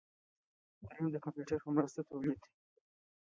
[0.85, 2.51] دریم د کمپیوټر په مرسته تولید دی.